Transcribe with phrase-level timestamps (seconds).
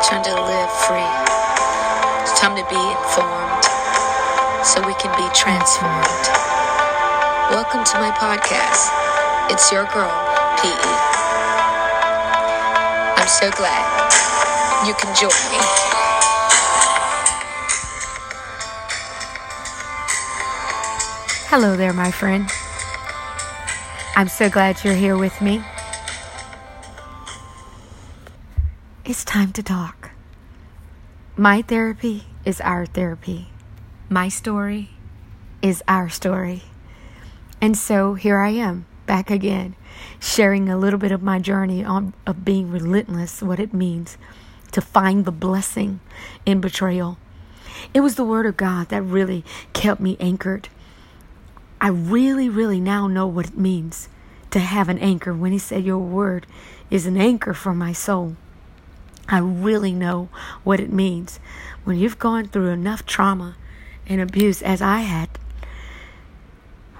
[0.00, 1.12] It's time to live free.
[2.22, 3.64] It's time to be informed
[4.64, 6.24] so we can be transformed.
[7.52, 8.88] Welcome to my podcast.
[9.52, 10.08] It's your girl,
[10.56, 10.72] PE.
[13.20, 13.84] I'm so glad
[14.86, 15.60] you can join me.
[21.50, 22.48] Hello there, my friend.
[24.16, 25.62] I'm so glad you're here with me.
[29.10, 29.99] It's time to talk.
[31.40, 33.48] My therapy is our therapy.
[34.10, 34.90] My story
[35.62, 36.64] is our story.
[37.62, 39.74] And so here I am, back again,
[40.18, 44.18] sharing a little bit of my journey on, of being relentless, what it means
[44.72, 46.00] to find the blessing
[46.44, 47.16] in betrayal.
[47.94, 50.68] It was the Word of God that really kept me anchored
[51.80, 54.10] I really, really now know what it means
[54.50, 55.32] to have an anchor.
[55.32, 56.46] When he said, Your word
[56.90, 58.36] is an anchor for my soul,
[59.30, 60.28] I really know
[60.64, 61.38] what it means.
[61.84, 63.56] When you've gone through enough trauma
[64.06, 65.30] and abuse as I had,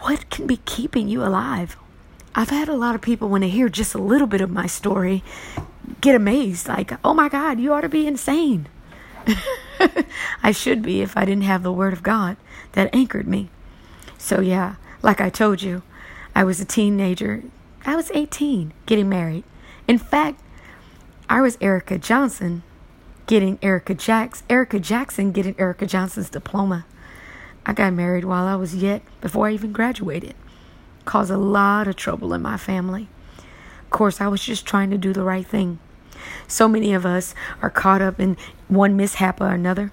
[0.00, 1.76] what can be keeping you alive?
[2.34, 4.66] I've had a lot of people, when they hear just a little bit of my
[4.66, 5.22] story,
[6.00, 8.68] get amazed like, oh my God, you ought to be insane.
[10.42, 12.36] I should be if I didn't have the Word of God
[12.72, 13.50] that anchored me.
[14.18, 15.82] So, yeah, like I told you,
[16.34, 17.42] I was a teenager.
[17.84, 19.44] I was 18 getting married.
[19.86, 20.40] In fact,
[21.28, 22.62] I was Erica Johnson
[23.26, 26.84] getting Erica Jackson, Erica Jackson getting Erica Johnson's diploma.
[27.64, 30.34] I got married while I was yet before I even graduated.
[31.06, 33.08] Caused a lot of trouble in my family.
[33.84, 35.78] Of course, I was just trying to do the right thing.
[36.46, 38.36] So many of us are caught up in
[38.68, 39.92] one mishap or another.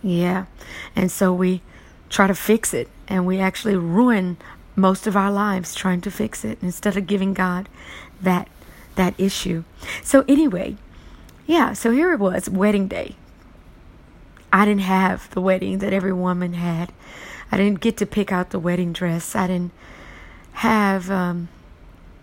[0.00, 0.46] Yeah.
[0.94, 1.62] And so we
[2.08, 4.36] try to fix it and we actually ruin
[4.76, 7.68] most of our lives trying to fix it instead of giving God
[8.20, 8.48] that
[8.96, 9.64] that issue.
[10.02, 10.76] So anyway,
[11.46, 13.16] yeah, so here it was, wedding day.
[14.52, 16.92] I didn't have the wedding that every woman had.
[17.50, 19.34] I didn't get to pick out the wedding dress.
[19.34, 19.72] I didn't
[20.54, 21.48] have um,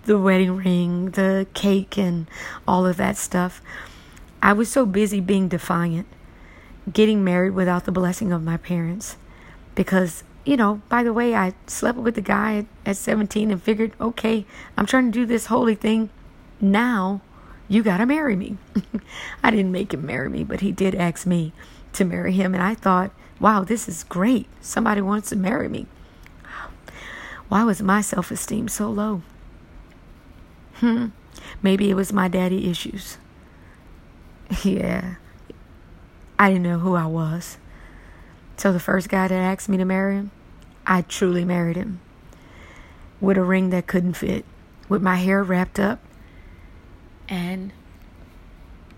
[0.06, 2.28] the wedding ring, the cake, and
[2.68, 3.62] all of that stuff.
[4.42, 6.08] I was so busy being defiant,
[6.92, 9.18] getting married without the blessing of my parents
[9.76, 13.94] because you know, by the way, I slept with the guy at 17 and figured,
[14.02, 14.46] okay,
[14.76, 16.10] I'm trying to do this holy thing.
[16.62, 17.22] Now
[17.68, 18.58] you got to marry me.
[19.44, 21.54] I didn't make him marry me, but he did ask me
[21.94, 22.54] to marry him.
[22.54, 24.48] And I thought, wow, this is great.
[24.62, 25.88] Somebody wants to marry me.
[27.50, 29.24] Why was my self esteem so low?
[30.76, 31.08] Hmm.
[31.62, 33.18] Maybe it was my daddy issues.
[34.64, 35.16] Yeah.
[36.38, 37.58] I didn't know who I was.
[38.58, 40.32] So the first guy that asked me to marry him,
[40.86, 42.02] I truly married him.
[43.20, 44.44] With a ring that couldn't fit,
[44.90, 46.00] with my hair wrapped up,
[47.31, 47.72] and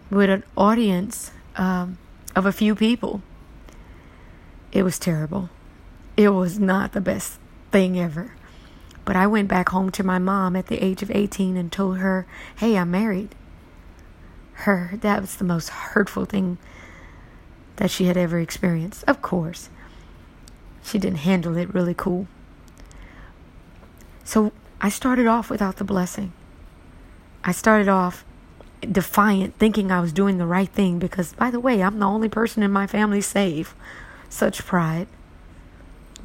[0.10, 1.98] with an audience um,
[2.36, 3.22] of a few people.
[4.74, 5.50] It was terrible.
[6.18, 7.40] It was not the best
[7.72, 8.34] thing ever.
[9.06, 12.00] But I went back home to my mom at the age of 18 and told
[12.00, 12.26] her,
[12.58, 13.36] hey, I'm married.
[14.54, 16.58] Her, that was the most hurtful thing
[17.76, 19.04] that she had ever experienced.
[19.08, 19.70] Of course,
[20.84, 22.28] she didn't handle it really cool.
[24.24, 26.34] So I started off without the blessing.
[27.44, 28.24] I started off
[28.82, 32.30] defiant, thinking I was doing the right thing because, by the way, I'm the only
[32.30, 33.74] person in my family saved.
[34.30, 35.08] Such pride.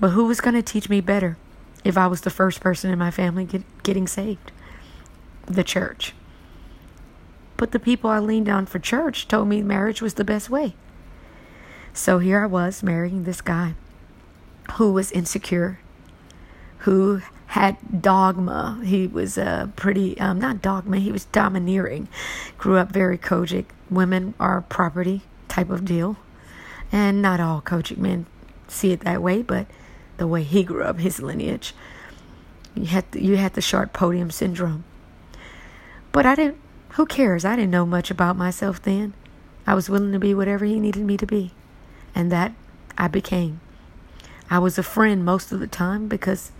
[0.01, 1.37] But who was going to teach me better
[1.85, 4.53] if I was the first person in my family get, getting saved?
[5.47, 6.15] The church.
[7.57, 10.75] But the people I leaned on for church told me marriage was the best way.
[11.93, 13.75] So here I was marrying this guy
[14.75, 15.81] who was insecure,
[16.79, 17.23] who
[17.59, 18.81] had dogma.
[18.85, 22.09] He was a pretty, um, not dogma, he was domineering.
[22.57, 23.67] Grew up very COGIC.
[23.91, 26.17] Women are property type of deal.
[26.93, 28.27] And not all COGIC men
[28.69, 29.67] see it that way, but
[30.19, 31.75] the way he grew up, his lineage,
[32.75, 34.85] you had the, you had the sharp podium syndrome.
[36.13, 36.59] But I didn't.
[36.93, 37.45] Who cares?
[37.45, 39.15] I didn't know much about myself then.
[39.67, 41.53] I was willing to be whatever he needed me to be
[42.15, 42.53] and that
[42.97, 43.61] I became.
[44.51, 46.53] I was a friend most of the time because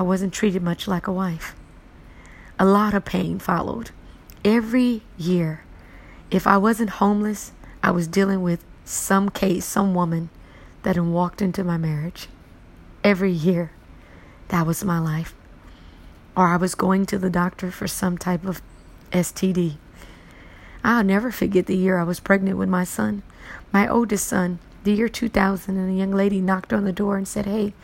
[0.00, 1.54] I wasn't treated much like a wife.
[2.58, 3.90] A lot of pain followed.
[4.42, 5.62] Every year,
[6.30, 7.52] if I wasn't homeless,
[7.82, 10.30] I was dealing with some case, some woman
[10.84, 12.28] that had walked into my marriage.
[13.04, 13.72] Every year,
[14.48, 15.34] that was my life.
[16.34, 18.62] Or I was going to the doctor for some type of
[19.12, 19.76] STD.
[20.82, 23.22] I'll never forget the year I was pregnant with my son,
[23.70, 27.28] my oldest son the year 2000, and a young lady knocked on the door and
[27.28, 27.74] said, Hey,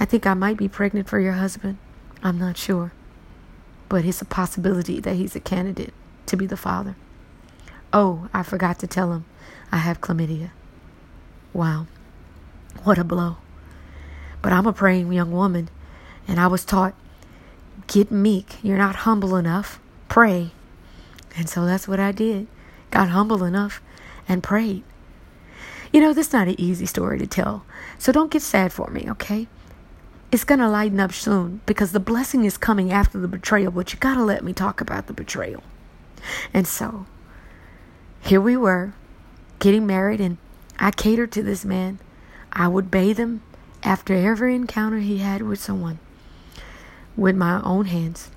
[0.00, 1.78] I think I might be pregnant for your husband.
[2.22, 2.92] I'm not sure.
[3.88, 5.94] But it's a possibility that he's a candidate
[6.26, 6.96] to be the father.
[7.92, 9.24] Oh, I forgot to tell him
[9.72, 10.50] I have chlamydia.
[11.52, 11.86] Wow.
[12.84, 13.38] What a blow.
[14.42, 15.68] But I'm a praying young woman,
[16.28, 16.94] and I was taught
[17.86, 18.62] get meek.
[18.62, 19.80] You're not humble enough.
[20.08, 20.52] Pray.
[21.36, 22.46] And so that's what I did.
[22.90, 23.80] Got humble enough
[24.28, 24.84] and prayed.
[25.92, 27.64] You know, this is not an easy story to tell.
[27.98, 29.48] So don't get sad for me, okay?
[30.30, 33.92] It's going to lighten up soon because the blessing is coming after the betrayal, but
[33.92, 35.62] you got to let me talk about the betrayal.
[36.52, 37.06] And so,
[38.20, 38.92] here we were,
[39.58, 40.36] getting married, and
[40.78, 41.98] I catered to this man.
[42.52, 43.42] I would bathe him
[43.82, 45.98] after every encounter he had with someone
[47.16, 48.30] with my own hands.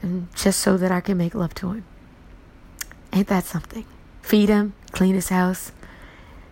[0.00, 1.84] And just so that I can make love to him.
[3.12, 3.84] Ain't that something?
[4.22, 5.72] Feed him, clean his house.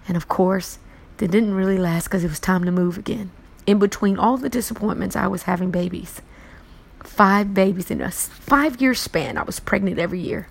[0.06, 0.78] And of course,
[1.20, 3.30] that didn't really last because it was time to move again.
[3.66, 6.22] In between all the disappointments, I was having babies.
[7.04, 9.36] Five babies in a five year span.
[9.36, 10.48] I was pregnant every year.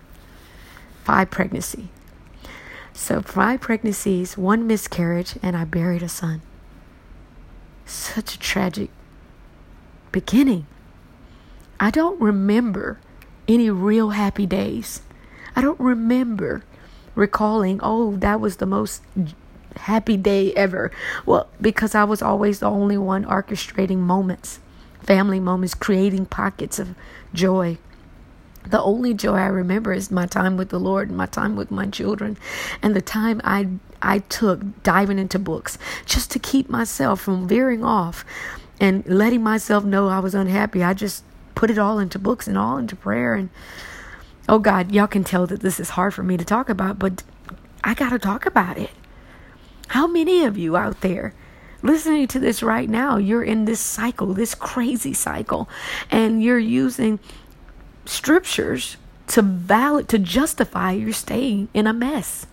[1.04, 1.89] Five pregnancy.
[2.94, 6.44] So five pregnancies, one miscarriage, and I buried a son.
[7.86, 8.92] Such a tragic
[10.12, 10.68] beginning.
[11.80, 13.00] I don't remember
[13.48, 15.01] any real happy days.
[15.56, 16.63] I don't remember
[17.16, 19.01] recalling, oh, that was the most
[19.80, 20.92] happy day ever.
[21.26, 24.60] Well, because I was always the only one orchestrating moments,
[25.02, 26.96] family moments, creating pockets of
[27.34, 27.78] joy.
[28.66, 31.88] The only joy I remember is my time with the Lord, my time with my
[31.88, 32.38] children,
[32.81, 33.70] and the time I
[34.02, 38.24] I took diving into books just to keep myself from veering off
[38.80, 40.84] and letting myself know I was unhappy.
[40.84, 41.24] I just
[41.56, 43.50] put it all into books and all into prayer and
[44.48, 47.24] oh God, y'all can tell that this is hard for me to talk about, but
[47.84, 48.90] I got to talk about it.
[49.90, 51.34] How many of you out there
[51.82, 55.70] listening to this right now, you're in this cycle, this crazy cycle,
[56.12, 57.20] and you're using
[58.06, 58.98] scriptures
[59.28, 62.48] to valid to justify your staying in a mess.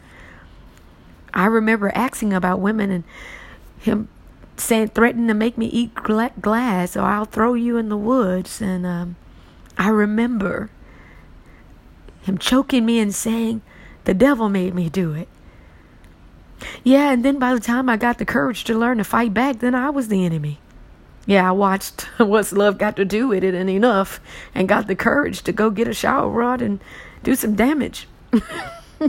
[1.33, 3.05] I remember asking about women and
[3.79, 4.09] him
[4.56, 8.87] saying threatening to make me eat glass or I'll throw you in the woods and
[8.87, 9.17] um,
[9.77, 10.71] I remember
[12.23, 13.61] him choking me and saying
[14.05, 15.29] the devil made me do it.
[16.85, 19.58] Yeah, and then by the time I got the courage to learn to fight back,
[19.58, 20.58] then I was the enemy.
[21.26, 24.20] Yeah, I watched What's Love Got to Do with It and enough
[24.55, 26.81] and got the courage to go get a shower rod and
[27.23, 28.08] do some damage.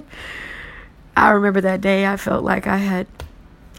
[1.15, 3.07] I remember that day I felt like I had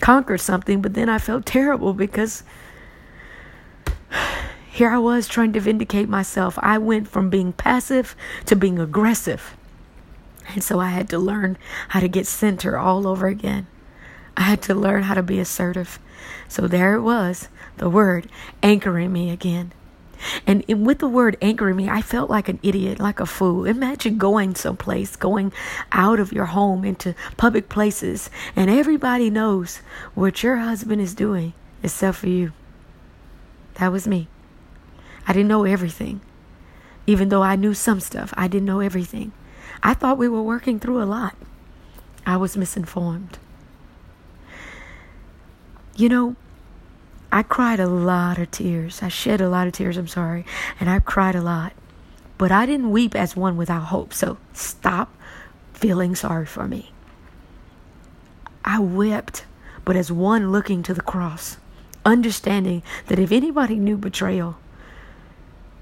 [0.01, 2.45] conquered something, but then I felt terrible because
[4.71, 6.59] here I was trying to vindicate myself.
[6.63, 8.15] I went from being passive
[8.47, 9.57] to being aggressive.
[10.49, 11.59] And so I had to learn
[11.89, 13.67] how to get center all over again.
[14.37, 15.99] I had to learn how to be assertive.
[16.49, 18.29] So there it was, the word
[18.63, 19.73] anchoring me again.
[20.47, 23.65] And with the word anchoring me, I felt like an idiot, like a fool.
[23.65, 25.53] Imagine going someplace, going
[25.93, 29.77] out of your home into public places, and everybody knows
[30.15, 31.53] what your husband is doing
[31.83, 32.53] except for you.
[33.75, 34.29] That was me.
[35.27, 36.21] I didn't know everything.
[37.07, 39.33] Even though I knew some stuff, I didn't know everything.
[39.83, 41.37] I thought we were working through a lot.
[42.27, 43.39] I was misinformed.
[45.97, 46.37] You know,
[47.31, 49.03] I cried a lot of tears.
[49.03, 50.45] I shed a lot of tears, I'm sorry.
[50.79, 51.73] And I cried a lot.
[52.39, 54.15] But I didn't weep as one without hope.
[54.15, 55.15] So stop
[55.75, 56.93] feeling sorry for me.
[58.65, 59.45] I wept,
[59.85, 61.57] but as one looking to the cross,
[62.05, 64.57] understanding that if anybody knew betrayal,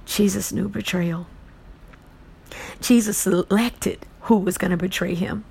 [0.04, 1.26] Jesus knew betrayal.
[2.80, 5.44] Jesus selected who was going to betray him.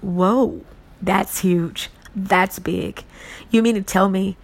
[0.00, 0.62] Whoa,
[1.02, 1.90] that's huge.
[2.14, 3.04] That's big.
[3.50, 4.36] You mean to tell me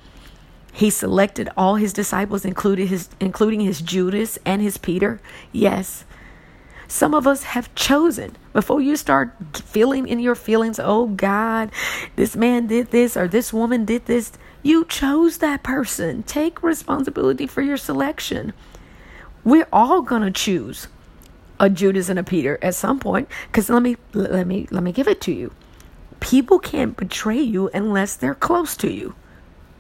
[0.73, 5.21] he selected all his disciples, including his, including his Judas and his Peter?
[5.53, 6.05] Yes.
[6.89, 11.71] Some of us have chosen before you start feeling in your feelings, oh God,
[12.17, 14.33] this man did this or this woman did this.
[14.63, 16.23] You chose that person.
[16.23, 18.53] Take responsibility for your selection.
[19.43, 20.89] We're all going to choose
[21.63, 24.93] a Judas and a Peter at some point cuz let me let me let me
[24.93, 25.53] give it to you.
[26.21, 29.15] People can't betray you unless they're close to you.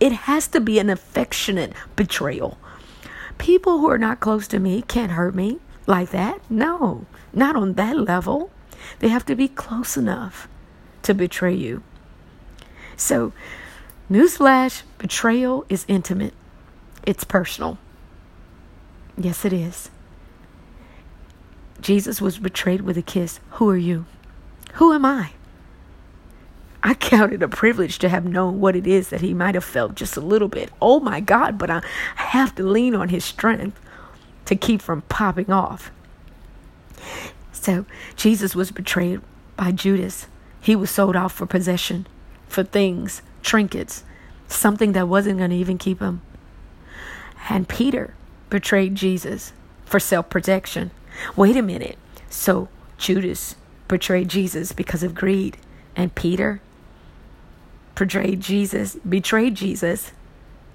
[0.00, 2.58] It has to be an affectionate betrayal.
[3.38, 6.40] People who are not close to me can't hurt me like that.
[6.50, 8.50] No, not on that level.
[8.98, 10.48] They have to be close enough
[11.02, 11.84] to betray you.
[12.96, 13.32] So,
[14.10, 16.34] newsflash betrayal is intimate,
[17.06, 17.78] it's personal.
[19.16, 19.91] Yes, it is.
[21.82, 23.40] Jesus was betrayed with a kiss.
[23.52, 24.06] Who are you?
[24.74, 25.32] Who am I?
[26.82, 29.64] I count it a privilege to have known what it is that he might have
[29.64, 30.70] felt just a little bit.
[30.80, 31.82] Oh my God, but I
[32.16, 33.80] have to lean on his strength
[34.46, 35.92] to keep from popping off.
[37.52, 37.84] So
[38.16, 39.20] Jesus was betrayed
[39.56, 40.26] by Judas.
[40.60, 42.06] He was sold off for possession,
[42.48, 44.02] for things, trinkets,
[44.48, 46.22] something that wasn't going to even keep him.
[47.48, 48.14] And Peter
[48.50, 49.52] betrayed Jesus
[49.84, 50.90] for self protection.
[51.36, 51.98] Wait a minute.
[52.28, 53.56] So Judas
[53.88, 55.58] betrayed Jesus because of greed,
[55.94, 56.60] and Peter
[57.94, 60.12] betrayed Jesus, betrayed Jesus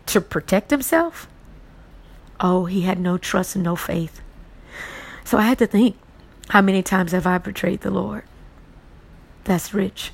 [0.08, 1.28] to protect himself?
[2.40, 4.22] Oh, he had no trust and no faith.
[5.24, 5.98] So I had to think
[6.50, 8.24] how many times have I betrayed the Lord?
[9.44, 10.12] That's rich.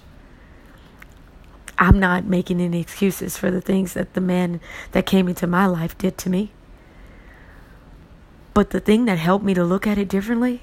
[1.78, 4.62] I'm not making any excuses for the things that the man
[4.92, 6.52] that came into my life did to me.
[8.54, 10.62] But the thing that helped me to look at it differently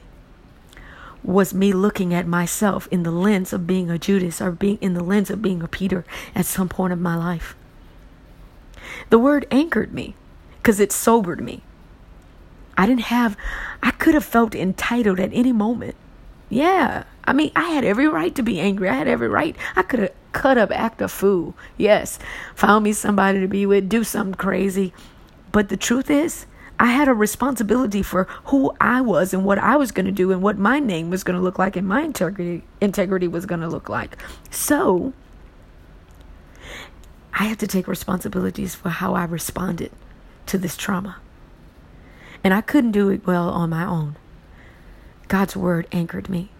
[1.22, 4.94] was me looking at myself in the lens of being a Judas or being in
[4.94, 6.04] the lens of being a Peter
[6.34, 7.54] at some point of my life.
[9.10, 10.14] The word anchored me
[10.58, 11.62] because it sobered me.
[12.76, 13.36] I didn't have,
[13.82, 15.94] I could have felt entitled at any moment.
[16.48, 17.04] Yeah.
[17.24, 18.88] I mean, I had every right to be angry.
[18.88, 19.54] I had every right.
[19.76, 21.54] I could have cut up, act a fool.
[21.76, 22.18] Yes.
[22.54, 24.94] Found me somebody to be with, do something crazy.
[25.52, 26.46] But the truth is,
[26.80, 30.32] I had a responsibility for who I was and what I was going to do
[30.32, 33.60] and what my name was going to look like and my integrity integrity was going
[33.60, 34.16] to look like.
[34.50, 35.12] So,
[37.34, 39.92] I had to take responsibilities for how I responded
[40.46, 41.18] to this trauma.
[42.42, 44.16] And I couldn't do it well on my own.
[45.28, 46.50] God's word anchored me.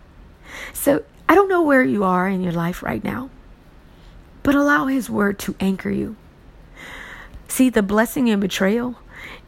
[0.75, 3.31] So, I don't know where you are in your life right now,
[4.43, 6.17] but allow his word to anchor you.
[7.49, 8.97] See, the blessing in betrayal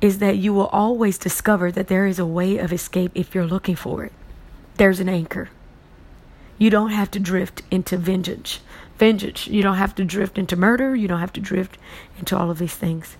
[0.00, 3.46] is that you will always discover that there is a way of escape if you're
[3.46, 4.12] looking for it.
[4.76, 5.50] There's an anchor.
[6.58, 8.60] You don't have to drift into vengeance.
[8.98, 9.46] Vengeance.
[9.46, 10.94] You don't have to drift into murder.
[10.94, 11.78] You don't have to drift
[12.18, 13.16] into all of these things.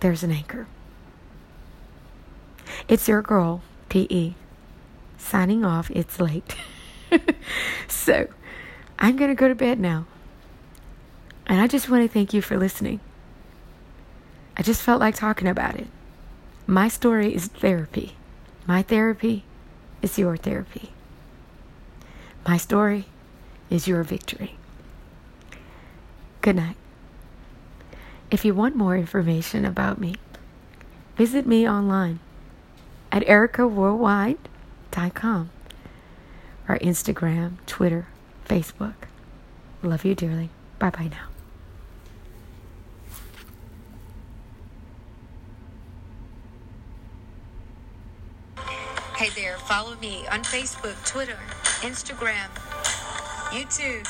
[0.00, 0.66] There's an anchor.
[2.88, 4.34] It's your girl, PE.
[5.18, 5.90] Signing off.
[5.90, 6.56] It's late.
[7.88, 8.28] so,
[8.98, 10.06] I'm going to go to bed now.
[11.46, 13.00] And I just want to thank you for listening.
[14.56, 15.86] I just felt like talking about it.
[16.66, 18.16] My story is therapy.
[18.66, 19.44] My therapy
[20.02, 20.90] is your therapy.
[22.46, 23.06] My story
[23.70, 24.56] is your victory.
[26.40, 26.76] Good night.
[28.30, 30.16] If you want more information about me,
[31.16, 32.18] visit me online
[33.10, 35.50] at ericaworldwide.com
[36.68, 38.06] or Instagram, Twitter,
[38.48, 38.94] Facebook.
[39.82, 40.50] Love you dearly.
[40.78, 41.31] Bye bye now.
[49.22, 51.38] Hey there, follow me on Facebook, Twitter,
[51.86, 52.50] Instagram,
[53.54, 54.04] YouTube.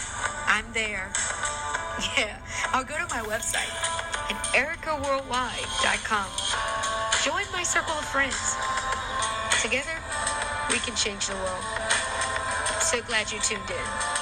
[0.47, 1.13] I'm there.
[2.17, 2.39] Yeah,
[2.73, 3.69] I'll go to my website
[4.31, 6.27] at ericaworldwide.com.
[7.23, 8.57] Join my circle of friends.
[9.61, 10.01] Together,
[10.71, 11.63] we can change the world.
[12.81, 14.22] So glad you tuned in.